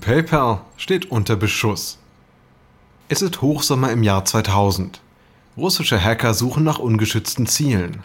[0.00, 1.98] PayPal steht unter Beschuss.
[3.08, 5.00] Es ist Hochsommer im Jahr 2000.
[5.56, 8.02] Russische Hacker suchen nach ungeschützten Zielen.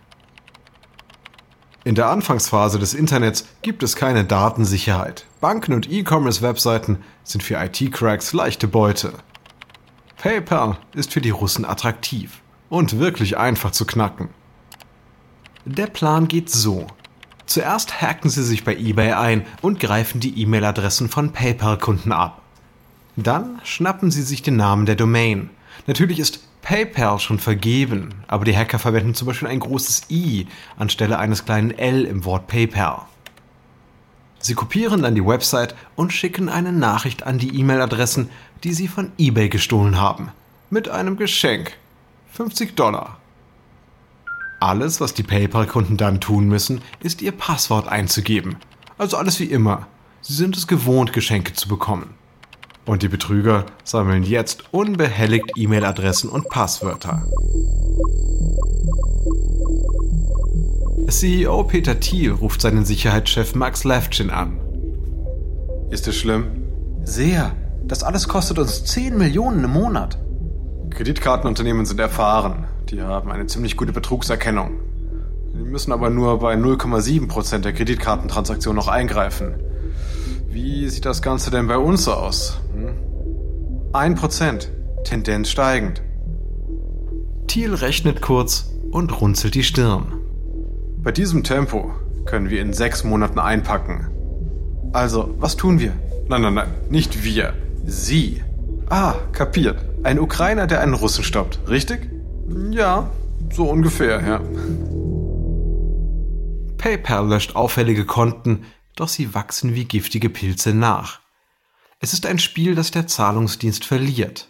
[1.84, 5.25] In der Anfangsphase des Internets gibt es keine Datensicherheit.
[5.42, 9.14] Banken und E-Commerce-Webseiten sind für IT-Cracks leichte Beute.
[10.18, 14.30] PayPal ist für die Russen attraktiv und wirklich einfach zu knacken.
[15.66, 16.88] Der Plan geht so.
[17.54, 22.42] Zuerst hacken sie sich bei eBay ein und greifen die E-Mail-Adressen von PayPal-Kunden ab.
[23.16, 25.52] Dann schnappen sie sich den Namen der Domain.
[25.86, 30.47] Natürlich ist PayPal schon vergeben, aber die Hacker verwenden zum Beispiel ein großes I
[30.80, 33.03] anstelle eines kleinen L im Wort PayPal.
[34.39, 38.31] Sie kopieren dann die Website und schicken eine Nachricht an die E-Mail-Adressen,
[38.64, 40.31] die sie von eBay gestohlen haben.
[40.72, 41.73] Mit einem Geschenk.
[42.31, 43.20] 50 Dollar.
[44.64, 48.56] Alles, was die PayPal-Kunden dann tun müssen, ist ihr Passwort einzugeben.
[48.98, 49.88] Also alles wie immer.
[50.22, 52.14] Sie sind es gewohnt, Geschenke zu bekommen.
[52.86, 57.28] Und die Betrüger sammeln jetzt unbehelligt E-Mail-Adressen und Passwörter.
[61.09, 64.61] CEO Peter Thiel ruft seinen Sicherheitschef Max Levchin an.
[65.89, 66.45] Ist es schlimm?
[67.03, 67.53] Sehr.
[67.83, 70.22] Das alles kostet uns 10 Millionen im Monat.
[70.94, 72.66] Kreditkartenunternehmen sind erfahren.
[72.89, 74.80] Die haben eine ziemlich gute Betrugserkennung.
[75.53, 79.55] Die müssen aber nur bei 0,7% der Kreditkartentransaktionen noch eingreifen.
[80.47, 82.59] Wie sieht das Ganze denn bei uns aus?
[82.73, 82.94] Hm?
[83.94, 84.71] Ein Prozent,
[85.03, 86.02] Tendenz steigend.
[87.47, 90.14] Thiel rechnet kurz und runzelt die Stirn.
[91.03, 91.91] Bei diesem Tempo
[92.25, 94.09] können wir in sechs Monaten einpacken.
[94.94, 95.94] Also, was tun wir?
[96.30, 97.53] Nein, nein, nein, nicht wir.
[97.86, 98.41] Sie.
[98.89, 99.92] Ah, kapiert.
[100.03, 102.09] Ein Ukrainer, der einen Russen stoppt, richtig?
[102.71, 103.09] Ja,
[103.51, 104.41] so ungefähr, ja.
[106.77, 108.65] PayPal löscht auffällige Konten,
[108.97, 111.21] doch sie wachsen wie giftige Pilze nach.
[111.99, 114.49] Es ist ein Spiel, das der Zahlungsdienst verliert.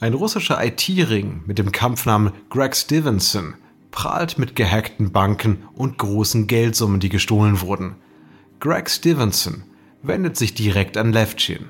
[0.00, 3.54] Ein russischer IT-Ring mit dem Kampfnamen Greg Stevenson
[3.90, 7.96] prahlt mit gehackten Banken und großen Geldsummen, die gestohlen wurden.
[8.60, 9.64] Greg Stevenson
[10.02, 11.68] wendet sich direkt an Levchin.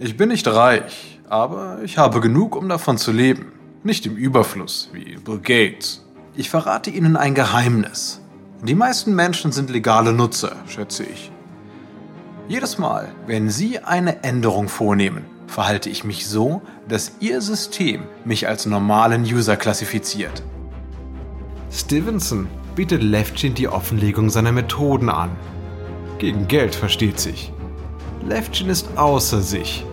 [0.00, 3.50] Ich bin nicht reich, aber ich habe genug, um davon zu leben.
[3.82, 6.06] Nicht im Überfluss wie Bill Gates.
[6.36, 8.20] Ich verrate Ihnen ein Geheimnis.
[8.62, 11.32] Die meisten Menschen sind legale Nutzer, schätze ich.
[12.46, 18.46] Jedes Mal, wenn Sie eine Änderung vornehmen, verhalte ich mich so, dass Ihr System mich
[18.46, 20.44] als normalen User klassifiziert.
[21.72, 25.30] Stevenson bietet Levchin die Offenlegung seiner Methoden an.
[26.18, 27.52] Gegen Geld versteht sich.
[28.28, 29.86] Levchin ist außer sich.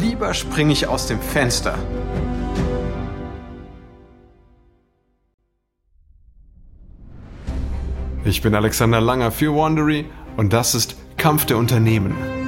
[0.00, 1.78] Lieber springe ich aus dem Fenster.
[8.24, 12.39] Ich bin Alexander Langer für Wandery und das ist Kampf der Unternehmen.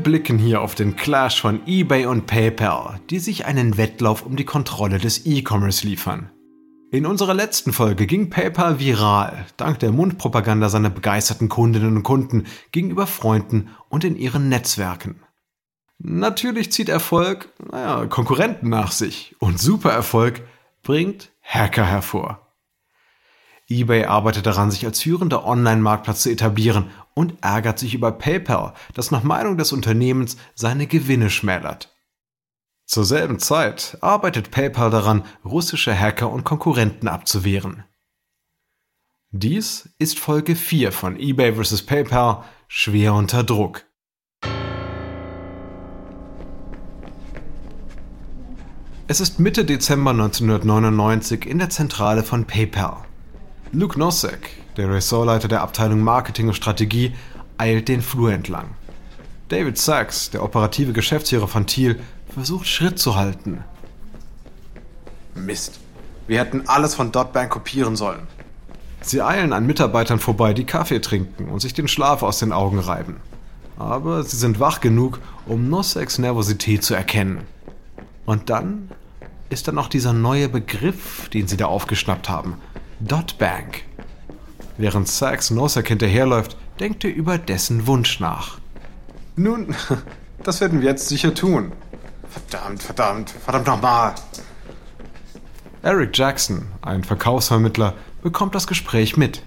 [0.00, 4.44] Blicken hier auf den Clash von eBay und PayPal, die sich einen Wettlauf um die
[4.44, 6.30] Kontrolle des E-Commerce liefern.
[6.90, 12.46] In unserer letzten Folge ging PayPal viral, dank der Mundpropaganda seiner begeisterten Kundinnen und Kunden
[12.72, 15.22] gegenüber Freunden und in ihren Netzwerken.
[15.98, 20.42] Natürlich zieht Erfolg, naja, Konkurrenten nach sich und Supererfolg
[20.82, 22.49] bringt Hacker hervor
[23.70, 29.12] eBay arbeitet daran, sich als führender Online-Marktplatz zu etablieren und ärgert sich über PayPal, das
[29.12, 31.94] nach Meinung des Unternehmens seine Gewinne schmälert.
[32.86, 37.84] Zur selben Zeit arbeitet PayPal daran, russische Hacker und Konkurrenten abzuwehren.
[39.30, 41.82] Dies ist Folge 4 von eBay vs.
[41.82, 43.84] PayPal schwer unter Druck.
[49.06, 53.04] Es ist Mitte Dezember 1999 in der Zentrale von PayPal.
[53.72, 57.14] Luke Nosek, der Ressortleiter der Abteilung Marketing und Strategie,
[57.56, 58.70] eilt den Flur entlang.
[59.48, 62.00] David Sachs, der operative Geschäftsführer von Thiel,
[62.34, 63.62] versucht Schritt zu halten.
[65.36, 65.78] Mist.
[66.26, 68.26] Wir hätten alles von Dotbank kopieren sollen.
[69.02, 72.80] Sie eilen an Mitarbeitern vorbei, die Kaffee trinken und sich den Schlaf aus den Augen
[72.80, 73.18] reiben.
[73.78, 77.42] Aber sie sind wach genug, um Noseks Nervosität zu erkennen.
[78.26, 78.90] Und dann
[79.48, 82.54] ist da noch dieser neue Begriff, den sie da aufgeschnappt haben–
[83.00, 83.84] Dotbank.
[84.76, 88.58] Während Sachs Nosek hinterherläuft, denkt er über dessen Wunsch nach.
[89.36, 89.74] Nun,
[90.42, 91.72] das werden wir jetzt sicher tun.
[92.28, 94.14] Verdammt, verdammt, verdammt nochmal.
[95.82, 99.42] Eric Jackson, ein Verkaufsvermittler, bekommt das Gespräch mit.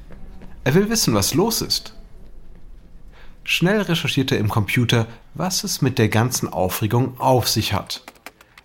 [0.64, 1.94] Er will wissen, was los ist.
[3.44, 5.06] Schnell recherchiert er im Computer,
[5.36, 8.04] was es mit der ganzen Aufregung auf sich hat.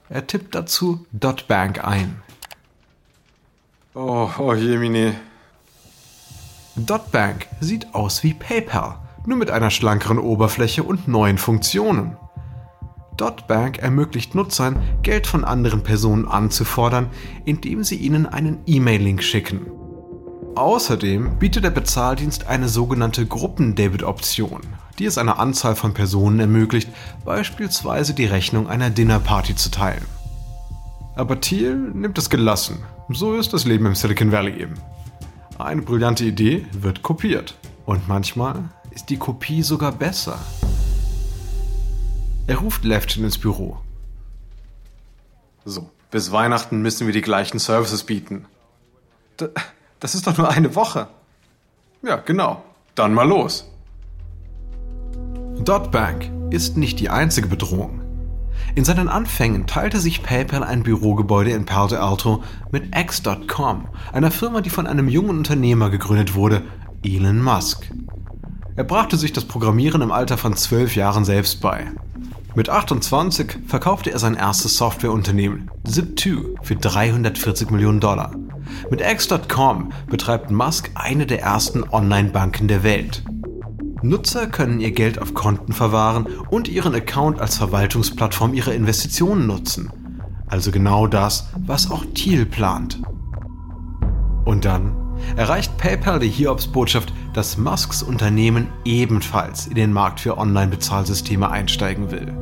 [0.09, 2.23] Er tippt dazu .bank ein.
[3.95, 5.15] Oh, oh Jemine.
[7.11, 12.17] .bank sieht aus wie PayPal, nur mit einer schlankeren Oberfläche und neuen Funktionen.
[13.17, 17.09] Dotbank ermöglicht Nutzern, Geld von anderen Personen anzufordern,
[17.47, 19.67] indem sie ihnen einen E-Mail-Link schicken.
[20.55, 24.61] Außerdem bietet der Bezahldienst eine sogenannte Gruppen-Debit-Option,
[24.99, 26.91] die es einer Anzahl von Personen ermöglicht,
[27.25, 30.05] beispielsweise die Rechnung einer Dinnerparty zu teilen.
[31.17, 32.85] Aber Thiel nimmt es gelassen.
[33.11, 34.75] So ist das Leben im Silicon Valley eben.
[35.59, 37.57] Eine brillante Idee wird kopiert.
[37.87, 40.39] Und manchmal ist die Kopie sogar besser.
[42.47, 43.79] Er ruft Lefton ins Büro.
[45.65, 48.45] So, bis Weihnachten müssen wir die gleichen Services bieten.
[49.41, 49.49] D
[50.01, 51.09] das ist doch nur eine Woche.
[52.03, 52.63] Ja, genau.
[52.95, 53.69] Dann mal los.
[55.65, 58.08] Dotbank ist nicht die einzige Bedrohung.
[58.79, 64.61] In seinen Anfängen teilte sich PayPal ein Bürogebäude in Palo Alto mit X.com, einer Firma,
[64.61, 66.63] die von einem jungen Unternehmer gegründet wurde,
[67.05, 67.91] Elon Musk.
[68.77, 71.89] Er brachte sich das Programmieren im Alter von zwölf Jahren selbst bei.
[72.55, 78.31] Mit 28 verkaufte er sein erstes Softwareunternehmen, Zip2, für 340 Millionen Dollar.
[78.93, 83.25] Mit X.com betreibt Musk eine der ersten Online-Banken der Welt.
[84.03, 89.91] Nutzer können ihr Geld auf Konten verwahren und ihren Account als Verwaltungsplattform ihrer Investitionen nutzen.
[90.47, 93.03] Also genau das, was auch Thiel plant.
[94.45, 94.97] Und dann
[95.37, 102.33] erreicht PayPal die Hiobsbotschaft, dass Musks Unternehmen ebenfalls in den Markt für Online-Bezahlsysteme einsteigen will.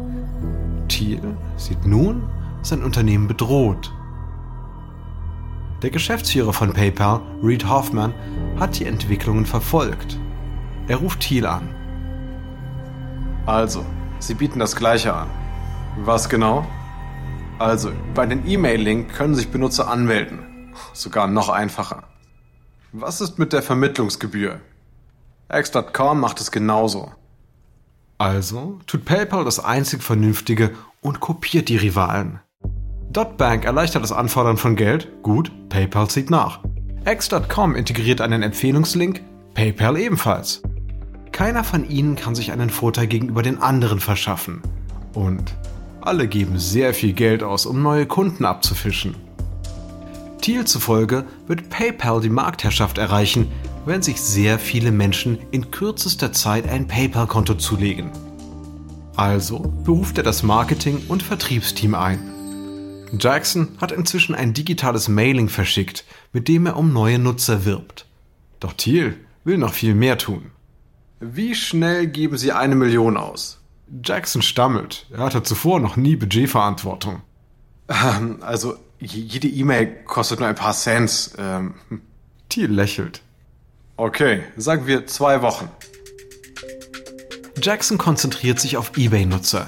[0.88, 1.20] Thiel
[1.56, 2.22] sieht nun
[2.62, 3.92] sein Unternehmen bedroht.
[5.82, 8.14] Der Geschäftsführer von PayPal, Reid Hoffman,
[8.58, 10.18] hat die Entwicklungen verfolgt.
[10.88, 11.68] Er ruft Thiel an.
[13.46, 13.84] Also,
[14.18, 15.28] Sie bieten das Gleiche an.
[15.98, 16.66] Was genau?
[17.58, 20.72] Also, bei den E-Mail-Link können sich Benutzer anmelden.
[20.92, 22.04] Sogar noch einfacher.
[22.92, 24.60] Was ist mit der Vermittlungsgebühr?
[25.52, 27.12] X.com macht es genauso.
[28.18, 32.40] Also tut PayPal das einzig Vernünftige und kopiert die Rivalen.
[33.10, 36.60] Dotbank erleichtert das Anfordern von Geld, gut, PayPal zieht nach.
[37.04, 39.20] X.com integriert einen Empfehlungslink,
[39.54, 40.62] PayPal ebenfalls.
[41.36, 44.62] Keiner von ihnen kann sich einen Vorteil gegenüber den anderen verschaffen.
[45.12, 45.54] Und
[46.00, 49.16] alle geben sehr viel Geld aus, um neue Kunden abzufischen.
[50.40, 53.52] Thiel zufolge wird PayPal die Marktherrschaft erreichen,
[53.84, 58.12] wenn sich sehr viele Menschen in kürzester Zeit ein PayPal-Konto zulegen.
[59.14, 62.32] Also beruft er das Marketing- und Vertriebsteam ein.
[63.20, 68.06] Jackson hat inzwischen ein digitales Mailing verschickt, mit dem er um neue Nutzer wirbt.
[68.58, 70.52] Doch Thiel will noch viel mehr tun.
[71.20, 73.58] Wie schnell geben Sie eine Million aus?
[74.04, 75.06] Jackson stammelt.
[75.10, 77.22] Er hatte zuvor noch nie Budgetverantwortung.
[77.88, 81.34] Ähm, also, jede E-Mail kostet nur ein paar Cents.
[81.38, 81.74] Ähm.
[82.48, 83.22] Thiel lächelt.
[83.96, 85.68] Okay, sagen wir zwei Wochen.
[87.62, 89.66] Jackson konzentriert sich auf eBay-Nutzer.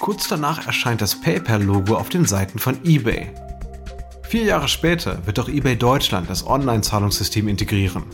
[0.00, 3.32] Kurz danach erscheint das PayPal-Logo auf den Seiten von eBay.
[4.22, 8.04] Vier Jahre später wird auch eBay Deutschland das Online-Zahlungssystem integrieren.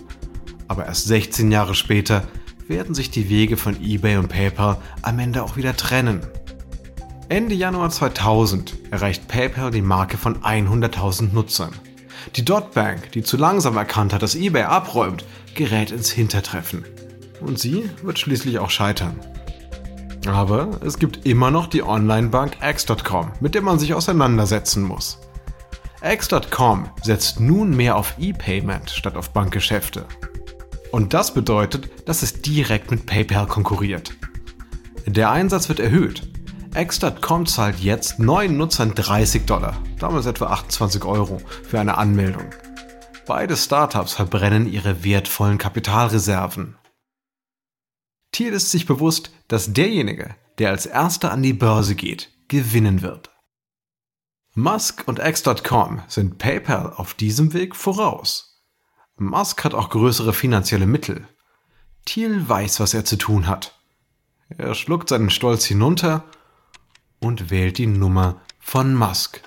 [0.73, 2.23] Aber erst 16 Jahre später
[2.67, 6.23] werden sich die Wege von eBay und PayPal am Ende auch wieder trennen.
[7.29, 11.75] Ende Januar 2000 erreicht PayPal die Marke von 100.000 Nutzern.
[12.37, 16.87] Die Dotbank, die zu langsam erkannt hat, dass eBay abräumt, gerät ins Hintertreffen.
[17.43, 19.21] Und sie wird schließlich auch scheitern.
[20.27, 25.19] Aber es gibt immer noch die Online-Bank X.com, mit der man sich auseinandersetzen muss.
[26.03, 30.07] X.com setzt nun mehr auf E-Payment statt auf Bankgeschäfte.
[30.93, 34.15] Und das bedeutet, dass es direkt mit PayPal konkurriert.
[35.07, 36.29] Der Einsatz wird erhöht
[36.75, 42.47] X.com zahlt jetzt neuen Nutzern 30 Dollar, damals etwa 28 Euro, für eine Anmeldung.
[43.27, 46.79] Beide Startups verbrennen ihre wertvollen Kapitalreserven.
[48.33, 53.31] Thiel ist sich bewusst, dass derjenige, der als erster an die Börse geht, gewinnen wird.
[54.55, 58.52] Musk und X.com sind PayPal auf diesem Weg voraus.
[59.23, 61.27] Musk hat auch größere finanzielle Mittel.
[62.05, 63.79] Thiel weiß, was er zu tun hat.
[64.49, 66.25] Er schluckt seinen Stolz hinunter
[67.21, 69.41] und wählt die Nummer von Musk.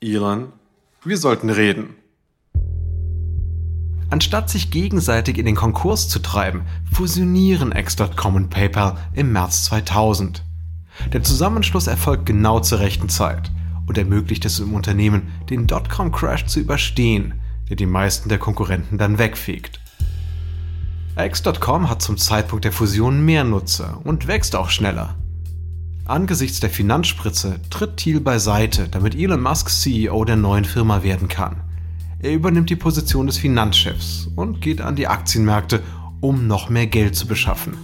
[0.00, 0.52] Elon,
[1.04, 1.94] wir sollten reden.
[4.10, 10.42] Anstatt sich gegenseitig in den Konkurs zu treiben, fusionieren X.com und PayPal im März 2000.
[11.12, 13.50] Der Zusammenschluss erfolgt genau zur rechten Zeit
[13.86, 17.34] und ermöglicht es dem Unternehmen, den Dotcom-Crash zu überstehen,
[17.68, 19.80] der die meisten der Konkurrenten dann wegfegt.
[21.16, 25.16] X.com hat zum Zeitpunkt der Fusion mehr Nutzer und wächst auch schneller.
[26.06, 31.62] Angesichts der Finanzspritze tritt Thiel beiseite, damit Elon Musk CEO der neuen Firma werden kann.
[32.18, 35.82] Er übernimmt die Position des Finanzchefs und geht an die Aktienmärkte,
[36.20, 37.76] um noch mehr Geld zu beschaffen.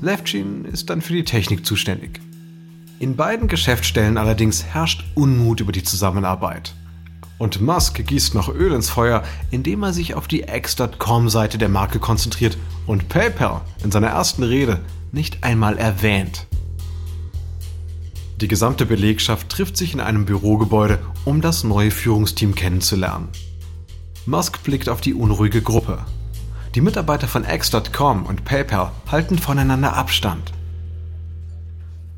[0.00, 2.20] Levchin ist dann für die Technik zuständig.
[3.02, 6.76] In beiden Geschäftsstellen allerdings herrscht Unmut über die Zusammenarbeit.
[7.36, 11.98] Und Musk gießt noch Öl ins Feuer, indem er sich auf die X.com-Seite der Marke
[11.98, 12.56] konzentriert
[12.86, 14.78] und PayPal in seiner ersten Rede
[15.10, 16.46] nicht einmal erwähnt.
[18.40, 23.30] Die gesamte Belegschaft trifft sich in einem Bürogebäude, um das neue Führungsteam kennenzulernen.
[24.26, 26.06] Musk blickt auf die unruhige Gruppe.
[26.76, 30.52] Die Mitarbeiter von X.com und PayPal halten voneinander Abstand.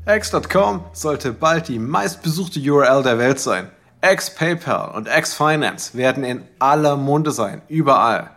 [0.07, 3.71] X.com sollte bald die meistbesuchte URL der Welt sein.
[4.03, 8.29] X-PayPal und X-Finance werden in aller Munde sein, überall.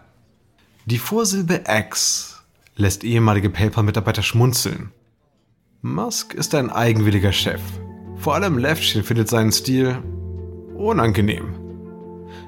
[0.87, 2.43] Die Vorsilbe X
[2.77, 4.93] lässt ehemalige PayPal-Mitarbeiter schmunzeln.
[5.83, 7.61] Musk ist ein eigenwilliger Chef.
[8.17, 9.99] Vor allem Levchin findet seinen Stil
[10.75, 11.55] unangenehm.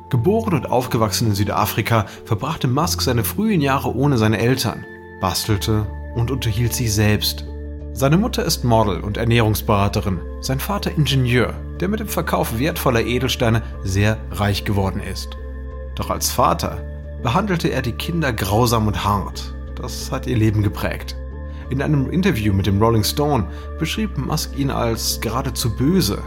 [0.08, 4.86] Geboren und aufgewachsen in Südafrika, verbrachte Musk seine frühen Jahre ohne seine Eltern,
[5.20, 7.44] bastelte und unterhielt sich selbst.
[7.92, 13.62] Seine Mutter ist Model und Ernährungsberaterin, sein Vater Ingenieur, der mit dem Verkauf wertvoller Edelsteine
[13.82, 15.36] sehr reich geworden ist.
[15.96, 16.78] Doch als Vater
[17.22, 19.54] behandelte er die Kinder grausam und hart.
[19.74, 21.16] Das hat ihr Leben geprägt.
[21.68, 26.22] In einem Interview mit dem Rolling Stone beschrieb Musk ihn als geradezu böse.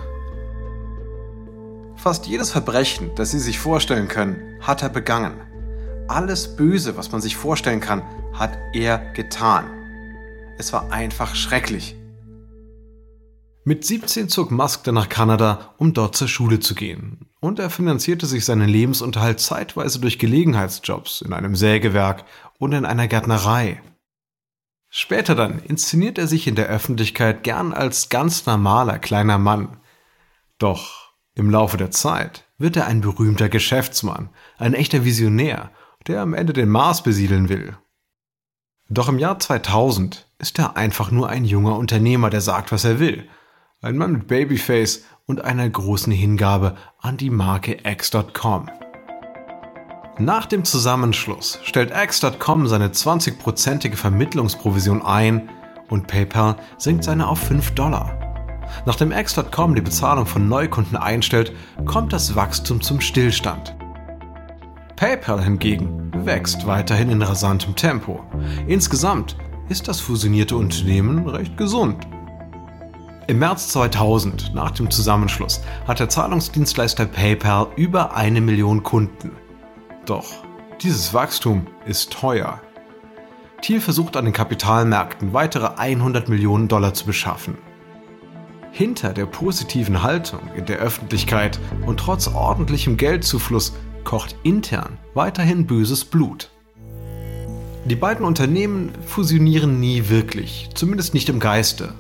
[1.96, 5.34] Fast jedes Verbrechen, das Sie sich vorstellen können, hat er begangen.
[6.08, 8.04] Alles Böse, was man sich vorstellen kann,
[8.34, 9.66] hat er getan.
[10.58, 11.96] Es war einfach schrecklich.
[13.66, 17.30] Mit 17 zog Musk dann nach Kanada, um dort zur Schule zu gehen.
[17.40, 22.26] Und er finanzierte sich seinen Lebensunterhalt zeitweise durch Gelegenheitsjobs in einem Sägewerk
[22.60, 23.82] und in einer Gärtnerei.
[24.90, 29.78] Später dann inszeniert er sich in der Öffentlichkeit gern als ganz normaler kleiner Mann.
[30.60, 35.72] Doch im Laufe der Zeit wird er ein berühmter Geschäftsmann, ein echter Visionär,
[36.06, 37.78] der am Ende den Mars besiedeln will.
[38.90, 43.00] Doch im Jahr 2000 ist er einfach nur ein junger Unternehmer, der sagt, was er
[43.00, 43.30] will.
[43.82, 48.70] Ein Mann mit Babyface und einer großen Hingabe an die Marke X.com.
[50.20, 55.50] Nach dem Zusammenschluss stellt X.com seine 20-prozentige Vermittlungsprovision ein
[55.90, 58.20] und PayPal senkt seine auf 5 Dollar.
[58.86, 61.54] Nachdem X.com die Bezahlung von Neukunden einstellt,
[61.86, 63.78] kommt das Wachstum zum Stillstand.
[64.98, 68.22] PayPal hingegen wächst weiterhin in rasantem Tempo.
[68.68, 69.38] Insgesamt
[69.70, 72.08] ist das fusionierte Unternehmen recht gesund.
[73.28, 79.32] Im März 2000, nach dem Zusammenschluss, hat der Zahlungsdienstleister PayPal über eine Million Kunden.
[80.06, 80.44] Doch
[80.82, 82.62] dieses Wachstum ist teuer.
[83.62, 87.58] Thiel versucht an den Kapitalmärkten weitere 100 Millionen Dollar zu beschaffen.
[88.72, 96.04] Hinter der positiven Haltung in der Öffentlichkeit und trotz ordentlichem Geldzufluss kocht intern weiterhin böses
[96.04, 96.53] Blut.
[97.86, 101.94] Die beiden Unternehmen fusionieren nie wirklich, zumindest nicht im Geiste.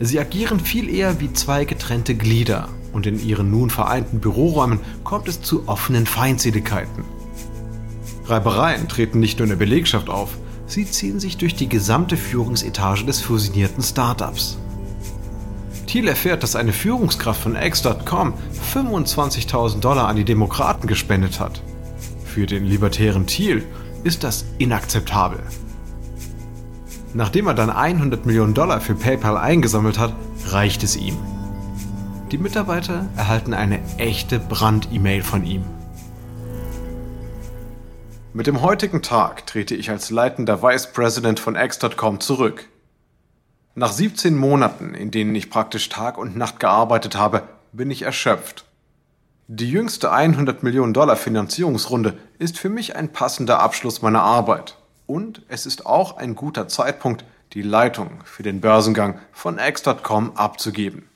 [0.00, 5.28] Sie agieren viel eher wie zwei getrennte Glieder und in ihren nun vereinten Büroräumen kommt
[5.28, 7.04] es zu offenen Feindseligkeiten.
[8.24, 10.30] Reibereien treten nicht nur in der Belegschaft auf,
[10.66, 14.58] sie ziehen sich durch die gesamte Führungsetage des fusionierten Startups.
[15.86, 18.34] Thiel erfährt, dass eine Führungskraft von X.com
[18.74, 21.62] 25.000 Dollar an die Demokraten gespendet hat.
[22.24, 23.62] Für den libertären Thiel
[24.04, 25.40] ist das inakzeptabel.
[27.14, 30.14] Nachdem er dann 100 Millionen Dollar für PayPal eingesammelt hat,
[30.46, 31.16] reicht es ihm.
[32.30, 35.64] Die Mitarbeiter erhalten eine echte Brand-E-Mail von ihm.
[38.32, 42.66] Mit dem heutigen Tag trete ich als leitender Vice President von X.com zurück.
[43.74, 47.42] Nach 17 Monaten, in denen ich praktisch Tag und Nacht gearbeitet habe,
[47.72, 48.64] bin ich erschöpft.
[49.48, 54.76] Die jüngste 100 Millionen Dollar Finanzierungsrunde ist für mich ein passender Abschluss meiner Arbeit.
[55.06, 61.08] Und es ist auch ein guter Zeitpunkt, die Leitung für den Börsengang von X.com abzugeben.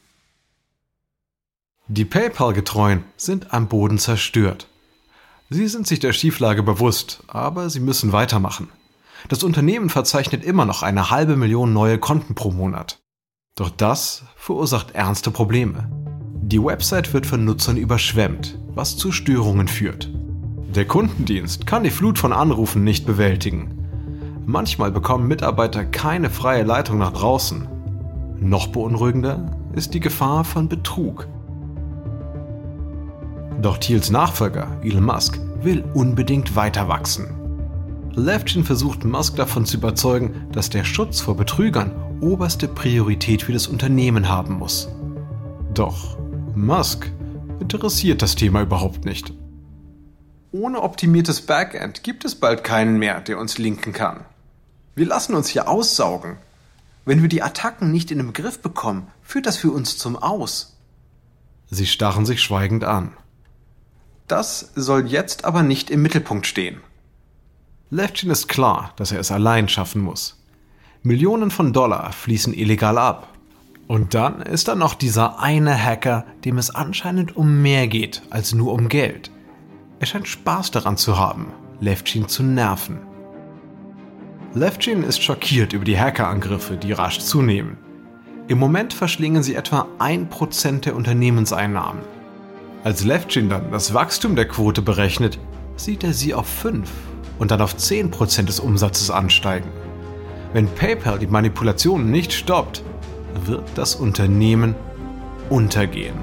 [1.89, 4.67] Die PayPal-Getreuen sind am Boden zerstört.
[5.49, 8.69] Sie sind sich der Schieflage bewusst, aber sie müssen weitermachen.
[9.29, 12.99] Das Unternehmen verzeichnet immer noch eine halbe Million neue Konten pro Monat.
[13.55, 16.06] Doch das verursacht ernste Probleme.
[16.49, 20.13] Die Website wird von Nutzern überschwemmt, was zu Störungen führt.
[20.77, 23.77] Der Kundendienst kann die Flut von Anrufen nicht bewältigen.
[24.47, 27.67] Manchmal bekommen Mitarbeiter keine freie Leitung nach draußen.
[28.39, 31.27] Noch beunruhigender ist die Gefahr von Betrug.
[33.61, 37.27] Doch Thiels Nachfolger, Elon Musk, will unbedingt weiter wachsen.
[38.15, 43.67] Levchin versucht Musk davon zu überzeugen, dass der Schutz vor Betrügern oberste Priorität für das
[43.67, 44.89] Unternehmen haben muss.
[45.75, 46.17] Doch
[46.57, 47.13] Musk
[47.61, 49.35] interessiert das Thema überhaupt nicht.
[50.53, 54.25] Ohne optimiertes Backend gibt es bald keinen mehr, der uns linken kann.
[54.95, 56.39] Wir lassen uns hier aussaugen.
[57.05, 60.79] Wenn wir die Attacken nicht in den Griff bekommen, führt das für uns zum Aus.
[61.69, 63.13] Sie starren sich schweigend an.
[64.27, 66.81] Das soll jetzt aber nicht im Mittelpunkt stehen.
[67.91, 70.43] Levchin ist klar, dass er es allein schaffen muss.
[71.03, 73.36] Millionen von Dollar fließen illegal ab.
[73.89, 78.53] Und dann ist da noch dieser eine Hacker, dem es anscheinend um mehr geht als
[78.53, 79.31] nur um Geld.
[80.01, 82.99] Er scheint Spaß daran zu haben, Levchin zu nerven.
[84.55, 87.77] Levchin ist schockiert über die Hackerangriffe, die rasch zunehmen.
[88.49, 92.03] Im Moment verschlingen sie etwa 1% der Unternehmenseinnahmen.
[92.85, 95.39] Als Levchin dann das Wachstum der Quote berechnet,
[95.77, 96.91] sieht er sie auf 5
[97.39, 99.69] und dann auf 10% des Umsatzes ansteigen.
[100.53, 102.83] Wenn PayPal die Manipulationen nicht stoppt,
[103.45, 104.75] wird das Unternehmen
[105.51, 106.17] untergehen.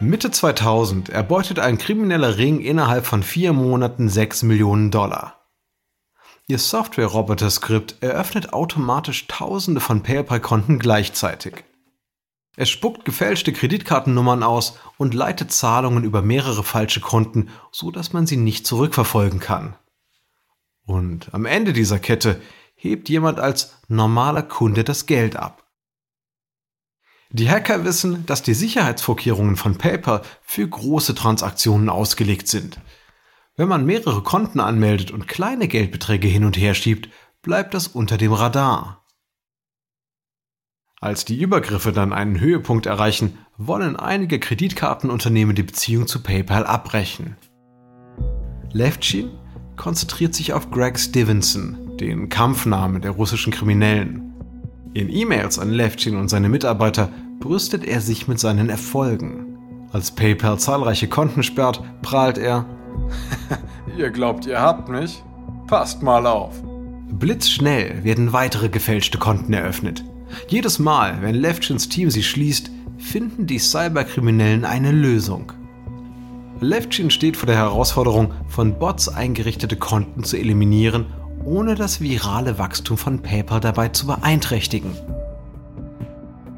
[0.00, 5.44] Mitte 2000 erbeutet ein krimineller Ring innerhalb von vier Monaten 6 Millionen Dollar.
[6.46, 11.64] Ihr Software-Roboter-Skript eröffnet automatisch Tausende von PayPal-Konten gleichzeitig.
[12.56, 18.26] Es spuckt gefälschte Kreditkartennummern aus und leitet Zahlungen über mehrere falsche Konten, so dass man
[18.26, 19.76] sie nicht zurückverfolgen kann.
[20.86, 22.40] Und am Ende dieser Kette
[22.74, 25.64] hebt jemand als normaler Kunde das Geld ab.
[27.30, 32.78] Die Hacker wissen, dass die Sicherheitsvorkehrungen von PayPal für große Transaktionen ausgelegt sind.
[33.56, 37.08] Wenn man mehrere Konten anmeldet und kleine Geldbeträge hin und her schiebt,
[37.42, 39.03] bleibt das unter dem Radar.
[41.04, 47.36] Als die Übergriffe dann einen Höhepunkt erreichen, wollen einige Kreditkartenunternehmen die Beziehung zu PayPal abbrechen.
[48.72, 49.28] Levchin
[49.76, 54.32] konzentriert sich auf Greg Stevenson, den Kampfnamen der russischen Kriminellen.
[54.94, 59.58] In E-Mails an Levchin und seine Mitarbeiter brüstet er sich mit seinen Erfolgen.
[59.92, 62.64] Als PayPal zahlreiche Konten sperrt, prahlt er:
[63.98, 65.22] Ihr glaubt, ihr habt mich?
[65.66, 66.62] Passt mal auf.
[67.10, 70.02] Blitzschnell werden weitere gefälschte Konten eröffnet.
[70.48, 75.52] Jedes Mal, wenn Levchins Team sie schließt, finden die Cyberkriminellen eine Lösung.
[76.60, 81.06] Levchin steht vor der Herausforderung, von Bots eingerichtete Konten zu eliminieren,
[81.44, 84.92] ohne das virale Wachstum von PayPal dabei zu beeinträchtigen.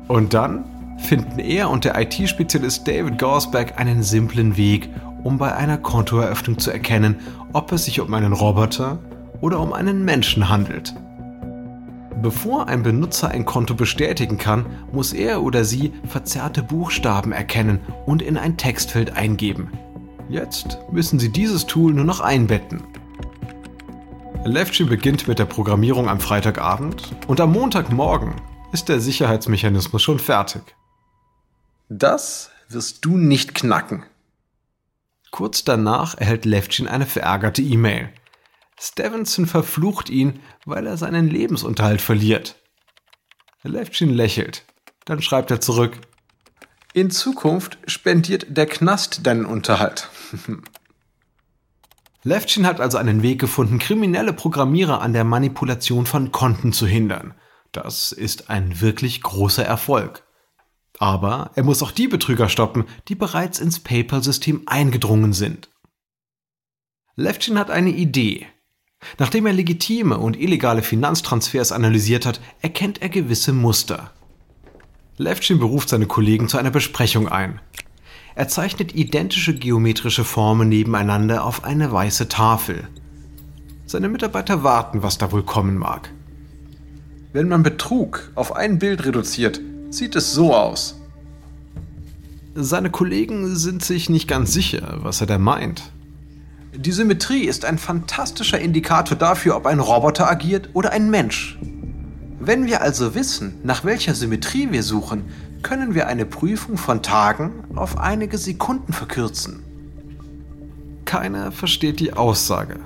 [0.09, 0.65] Und dann
[0.99, 4.89] finden er und der IT-Spezialist David Gorsbeck einen simplen Weg,
[5.25, 7.17] um bei einer Kontoeröffnung zu erkennen,
[7.53, 8.99] ob es sich um einen Roboter
[9.41, 10.95] oder um einen Menschen handelt.
[12.23, 18.23] Bevor ein Benutzer ein Konto bestätigen kann, muss er oder sie verzerrte Buchstaben erkennen und
[18.23, 19.71] in ein Textfeld eingeben.
[20.29, 22.83] Jetzt müssen Sie dieses Tool nur noch einbetten.
[24.45, 28.35] Levchin beginnt mit der Programmierung am Freitagabend und am Montagmorgen
[28.73, 30.63] ist der Sicherheitsmechanismus schon fertig.
[31.89, 34.05] Das wirst du nicht knacken.
[35.31, 38.09] Kurz danach erhält Levchin eine verärgerte E-Mail.
[38.79, 42.57] Stevenson verflucht ihn, weil er seinen Lebensunterhalt verliert.
[43.63, 44.65] Levchin lächelt.
[45.05, 45.99] Dann schreibt er zurück.
[46.93, 50.09] In Zukunft spendiert der Knast deinen Unterhalt.
[52.23, 57.35] Levchin hat also einen Weg gefunden, kriminelle Programmierer an der Manipulation von Konten zu hindern.
[57.71, 60.25] Das ist ein wirklich großer Erfolg.
[60.99, 65.69] Aber er muss auch die Betrüger stoppen, die bereits ins PayPal-System eingedrungen sind.
[67.15, 68.47] Levchin hat eine Idee.
[69.19, 74.11] Nachdem er legitime und illegale Finanztransfers analysiert hat, erkennt er gewisse Muster.
[75.17, 77.61] Levchin beruft seine Kollegen zu einer Besprechung ein.
[78.35, 82.87] Er zeichnet identische geometrische Formen nebeneinander auf eine weiße Tafel.
[83.87, 86.11] Seine Mitarbeiter warten, was da wohl kommen mag.
[87.33, 91.01] Wenn man Betrug auf ein Bild reduziert, sieht es so aus.
[92.55, 95.93] Seine Kollegen sind sich nicht ganz sicher, was er da meint.
[96.79, 101.59] Die Symmetrie ist ein fantastischer Indikator dafür, ob ein Roboter agiert oder ein Mensch.
[102.39, 105.25] Wenn wir also wissen, nach welcher Symmetrie wir suchen,
[105.63, 109.63] können wir eine Prüfung von Tagen auf einige Sekunden verkürzen.
[111.07, 112.77] Keiner versteht die Aussage.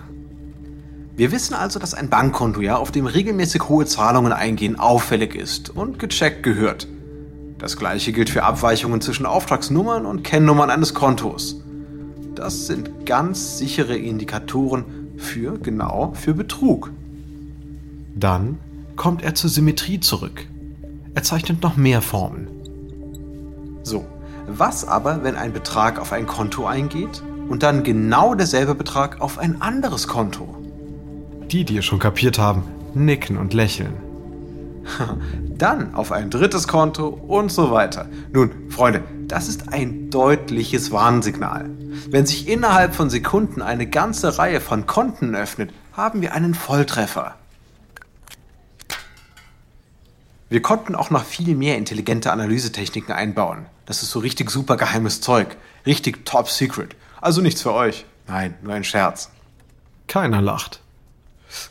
[1.17, 5.69] Wir wissen also, dass ein Bankkonto, ja, auf dem regelmäßig hohe Zahlungen eingehen, auffällig ist
[5.69, 6.87] und gecheckt gehört.
[7.59, 11.61] Das gleiche gilt für Abweichungen zwischen Auftragsnummern und Kennnummern eines Kontos.
[12.35, 14.85] Das sind ganz sichere Indikatoren
[15.17, 16.91] für genau für Betrug.
[18.15, 18.59] Dann
[18.97, 20.47] kommt er zur Symmetrie zurück.
[21.15, 22.49] Er zeichnet noch mehr Formen.
[23.83, 24.05] So,
[24.47, 29.39] was aber, wenn ein Betrag auf ein Konto eingeht und dann genau derselbe Betrag auf
[29.39, 30.57] ein anderes Konto?
[31.51, 32.63] Die, die es schon kapiert haben,
[32.95, 33.95] nicken und lächeln.
[35.59, 38.09] Dann auf ein drittes Konto und so weiter.
[38.33, 41.71] Nun, Freunde, das ist ein deutliches Warnsignal.
[42.09, 47.37] Wenn sich innerhalb von Sekunden eine ganze Reihe von Konten öffnet, haben wir einen Volltreffer.
[50.49, 53.67] Wir konnten auch noch viel mehr intelligente Analysetechniken einbauen.
[53.87, 55.57] Das ist so richtig super geheimes Zeug.
[55.87, 56.97] Richtig top secret.
[57.21, 58.05] Also nichts für euch.
[58.27, 59.31] Nein, nur ein Scherz.
[60.09, 60.81] Keiner lacht.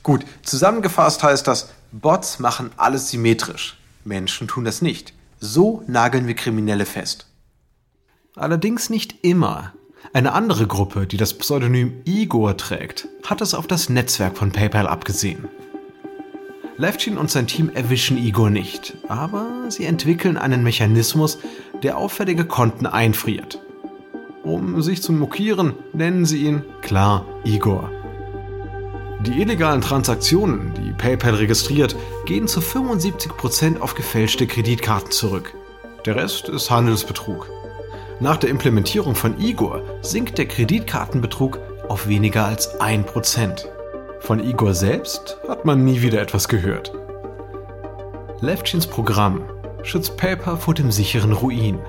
[0.01, 3.77] Gut, zusammengefasst heißt das, Bots machen alles symmetrisch.
[4.05, 5.13] Menschen tun das nicht.
[5.41, 7.28] So nageln wir Kriminelle fest.
[8.39, 9.73] Allerdings nicht immer.
[10.13, 14.87] Eine andere Gruppe, die das Pseudonym Igor trägt, hat es auf das Netzwerk von PayPal
[14.87, 15.49] abgesehen.
[16.77, 21.39] Levchin und sein Team erwischen Igor nicht, aber sie entwickeln einen Mechanismus,
[21.83, 23.59] der auffällige Konten einfriert.
[24.43, 27.91] Um sich zu mokieren, nennen sie ihn klar Igor.
[29.25, 31.93] Die illegalen Transaktionen, die PayPal registriert,
[32.25, 35.53] gehen zu 75% auf gefälschte Kreditkarten zurück.
[36.05, 37.58] Der Rest ist Handelsbetrug.
[38.19, 43.65] Nach der Implementierung von Igor sinkt der Kreditkartenbetrug auf weniger als 1%.
[44.19, 46.93] Von Igor selbst hat man nie wieder etwas gehört.
[48.41, 49.43] Levchins Programm
[49.83, 51.79] schützt PayPal vor dem sicheren Ruin.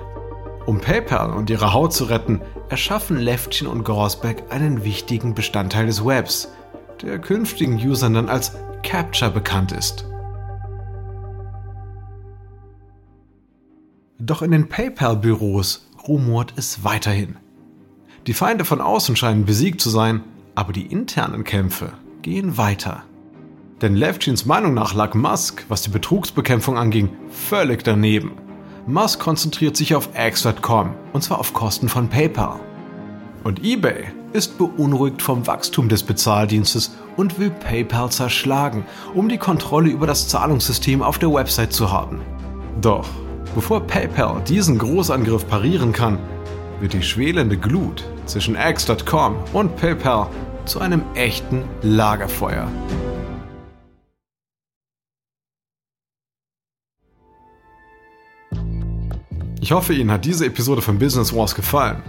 [0.65, 6.05] Um PayPal und ihre Haut zu retten, erschaffen Levchin und Gorsbeck einen wichtigen Bestandteil des
[6.05, 6.49] Webs–
[7.01, 10.05] der künftigen Usern dann als Capture bekannt ist.
[14.19, 17.37] Doch in den PayPal-Büros rumort es weiterhin.
[18.27, 20.23] Die Feinde von außen scheinen besiegt zu sein,
[20.55, 23.03] aber die internen Kämpfe gehen weiter.
[23.81, 28.33] Denn Levchins Meinung nach lag Musk, was die Betrugsbekämpfung anging, völlig daneben.
[28.85, 32.59] Musk konzentriert sich auf X.com und zwar auf Kosten von PayPal.
[33.43, 38.85] Und eBay ist beunruhigt vom Wachstum des Bezahldienstes und will PayPal zerschlagen,
[39.15, 42.21] um die Kontrolle über das Zahlungssystem auf der Website zu haben.
[42.79, 43.09] Doch
[43.55, 46.19] bevor PayPal diesen Großangriff parieren kann,
[46.79, 50.27] wird die schwelende Glut zwischen X.com und PayPal
[50.65, 52.67] zu einem echten Lagerfeuer.
[59.59, 62.01] Ich hoffe, Ihnen hat diese Episode von Business Wars gefallen.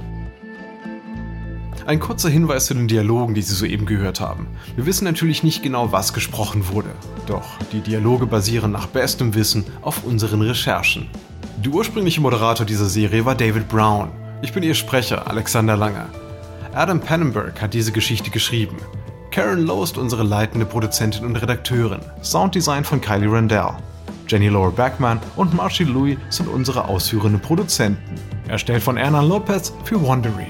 [1.85, 4.47] Ein kurzer Hinweis zu den Dialogen, die Sie soeben gehört haben.
[4.77, 6.91] Wir wissen natürlich nicht genau, was gesprochen wurde.
[7.27, 11.09] Doch die Dialoge basieren nach bestem Wissen auf unseren Recherchen.
[11.59, 14.11] Der ursprüngliche Moderator dieser Serie war David Brown.
[14.41, 16.09] Ich bin Ihr Sprecher, Alexander Langer.
[16.75, 18.77] Adam Pannenberg hat diese Geschichte geschrieben.
[19.31, 22.01] Karen Lowe ist unsere leitende Produzentin und Redakteurin.
[22.23, 23.71] Sounddesign von Kylie Randell.
[24.27, 28.15] Jenny Laura Backman und Marcy Louis sind unsere ausführenden Produzenten.
[28.49, 30.49] Erstellt von Erna Lopez für Wondery.